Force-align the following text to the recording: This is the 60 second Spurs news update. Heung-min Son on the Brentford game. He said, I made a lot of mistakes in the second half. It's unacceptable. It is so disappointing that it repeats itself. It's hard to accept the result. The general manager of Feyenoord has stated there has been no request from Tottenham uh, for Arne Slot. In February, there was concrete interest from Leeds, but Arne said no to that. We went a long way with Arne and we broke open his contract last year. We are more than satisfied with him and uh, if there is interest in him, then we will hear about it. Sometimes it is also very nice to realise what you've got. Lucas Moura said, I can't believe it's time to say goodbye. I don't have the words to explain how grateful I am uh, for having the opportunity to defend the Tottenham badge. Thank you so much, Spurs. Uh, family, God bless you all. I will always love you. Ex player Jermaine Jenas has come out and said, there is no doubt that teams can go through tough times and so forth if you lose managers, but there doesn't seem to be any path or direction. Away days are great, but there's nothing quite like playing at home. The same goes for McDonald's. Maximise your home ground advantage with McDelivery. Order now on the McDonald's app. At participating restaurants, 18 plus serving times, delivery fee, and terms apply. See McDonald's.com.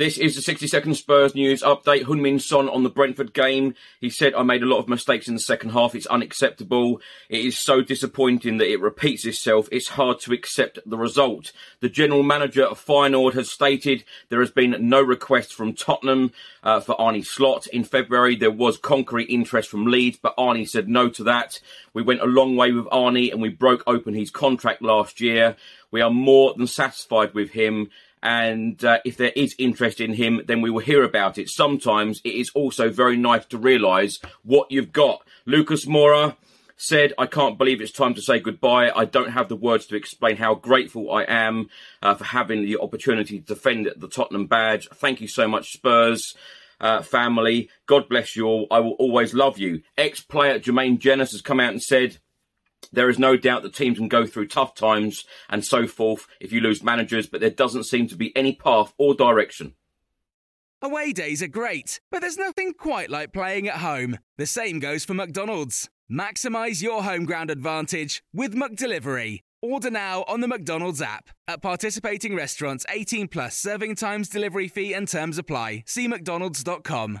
This 0.00 0.16
is 0.16 0.34
the 0.34 0.40
60 0.40 0.66
second 0.66 0.94
Spurs 0.94 1.34
news 1.34 1.62
update. 1.62 2.04
Heung-min 2.04 2.38
Son 2.38 2.70
on 2.70 2.84
the 2.84 2.88
Brentford 2.88 3.34
game. 3.34 3.74
He 4.00 4.08
said, 4.08 4.32
I 4.32 4.42
made 4.42 4.62
a 4.62 4.66
lot 4.66 4.78
of 4.78 4.88
mistakes 4.88 5.28
in 5.28 5.34
the 5.34 5.40
second 5.40 5.72
half. 5.72 5.94
It's 5.94 6.06
unacceptable. 6.06 7.02
It 7.28 7.44
is 7.44 7.58
so 7.58 7.82
disappointing 7.82 8.56
that 8.56 8.70
it 8.70 8.80
repeats 8.80 9.26
itself. 9.26 9.68
It's 9.70 9.88
hard 9.88 10.18
to 10.20 10.32
accept 10.32 10.78
the 10.86 10.96
result. 10.96 11.52
The 11.80 11.90
general 11.90 12.22
manager 12.22 12.64
of 12.64 12.82
Feyenoord 12.82 13.34
has 13.34 13.50
stated 13.50 14.04
there 14.30 14.40
has 14.40 14.50
been 14.50 14.88
no 14.88 15.02
request 15.02 15.52
from 15.52 15.74
Tottenham 15.74 16.32
uh, 16.62 16.80
for 16.80 16.98
Arne 16.98 17.22
Slot. 17.22 17.66
In 17.66 17.84
February, 17.84 18.36
there 18.36 18.50
was 18.50 18.78
concrete 18.78 19.28
interest 19.28 19.68
from 19.68 19.84
Leeds, 19.84 20.18
but 20.22 20.32
Arne 20.38 20.64
said 20.64 20.88
no 20.88 21.10
to 21.10 21.24
that. 21.24 21.60
We 21.92 22.00
went 22.00 22.22
a 22.22 22.26
long 22.26 22.56
way 22.56 22.72
with 22.72 22.88
Arne 22.90 23.28
and 23.30 23.42
we 23.42 23.50
broke 23.50 23.82
open 23.86 24.14
his 24.14 24.30
contract 24.30 24.80
last 24.80 25.20
year. 25.20 25.56
We 25.90 26.00
are 26.00 26.10
more 26.10 26.54
than 26.54 26.68
satisfied 26.68 27.34
with 27.34 27.50
him 27.50 27.90
and 28.22 28.84
uh, 28.84 28.98
if 29.04 29.16
there 29.16 29.32
is 29.34 29.54
interest 29.58 30.00
in 30.00 30.14
him, 30.14 30.42
then 30.46 30.60
we 30.60 30.70
will 30.70 30.80
hear 30.80 31.02
about 31.02 31.38
it. 31.38 31.48
Sometimes 31.48 32.20
it 32.24 32.34
is 32.34 32.50
also 32.54 32.90
very 32.90 33.16
nice 33.16 33.46
to 33.46 33.58
realise 33.58 34.18
what 34.42 34.70
you've 34.70 34.92
got. 34.92 35.22
Lucas 35.46 35.86
Moura 35.86 36.36
said, 36.76 37.12
I 37.18 37.26
can't 37.26 37.58
believe 37.58 37.80
it's 37.80 37.92
time 37.92 38.14
to 38.14 38.22
say 38.22 38.40
goodbye. 38.40 38.90
I 38.90 39.04
don't 39.04 39.32
have 39.32 39.48
the 39.48 39.56
words 39.56 39.86
to 39.86 39.96
explain 39.96 40.36
how 40.36 40.54
grateful 40.54 41.12
I 41.12 41.24
am 41.24 41.68
uh, 42.02 42.14
for 42.14 42.24
having 42.24 42.62
the 42.62 42.78
opportunity 42.78 43.38
to 43.38 43.44
defend 43.44 43.90
the 43.96 44.08
Tottenham 44.08 44.46
badge. 44.46 44.88
Thank 44.94 45.20
you 45.20 45.28
so 45.28 45.46
much, 45.46 45.72
Spurs. 45.72 46.34
Uh, 46.80 47.02
family, 47.02 47.68
God 47.84 48.08
bless 48.08 48.34
you 48.34 48.46
all. 48.46 48.66
I 48.70 48.80
will 48.80 48.92
always 48.92 49.34
love 49.34 49.58
you. 49.58 49.82
Ex 49.98 50.22
player 50.22 50.58
Jermaine 50.58 50.98
Jenas 50.98 51.32
has 51.32 51.42
come 51.42 51.60
out 51.60 51.72
and 51.72 51.82
said, 51.82 52.16
there 52.92 53.08
is 53.08 53.18
no 53.18 53.36
doubt 53.36 53.62
that 53.62 53.74
teams 53.74 53.98
can 53.98 54.08
go 54.08 54.26
through 54.26 54.48
tough 54.48 54.74
times 54.74 55.24
and 55.48 55.64
so 55.64 55.86
forth 55.86 56.26
if 56.40 56.52
you 56.52 56.60
lose 56.60 56.82
managers, 56.82 57.26
but 57.26 57.40
there 57.40 57.50
doesn't 57.50 57.84
seem 57.84 58.08
to 58.08 58.16
be 58.16 58.34
any 58.36 58.54
path 58.54 58.92
or 58.98 59.14
direction. 59.14 59.74
Away 60.82 61.12
days 61.12 61.42
are 61.42 61.48
great, 61.48 62.00
but 62.10 62.20
there's 62.20 62.38
nothing 62.38 62.72
quite 62.72 63.10
like 63.10 63.34
playing 63.34 63.68
at 63.68 63.76
home. 63.76 64.18
The 64.38 64.46
same 64.46 64.78
goes 64.78 65.04
for 65.04 65.12
McDonald's. 65.12 65.90
Maximise 66.10 66.82
your 66.82 67.02
home 67.02 67.24
ground 67.24 67.50
advantage 67.50 68.22
with 68.32 68.54
McDelivery. 68.54 69.40
Order 69.62 69.90
now 69.90 70.24
on 70.26 70.40
the 70.40 70.48
McDonald's 70.48 71.02
app. 71.02 71.28
At 71.46 71.60
participating 71.60 72.34
restaurants, 72.34 72.86
18 72.88 73.28
plus 73.28 73.56
serving 73.56 73.96
times, 73.96 74.28
delivery 74.28 74.68
fee, 74.68 74.94
and 74.94 75.06
terms 75.06 75.36
apply. 75.36 75.84
See 75.86 76.08
McDonald's.com. 76.08 77.20